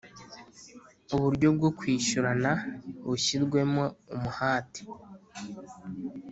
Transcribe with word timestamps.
uburyo 1.15 1.47
bwo 1.55 1.69
kwishyurana 1.77 2.51
bushyirwemo 3.07 3.83
umuhate 4.15 4.81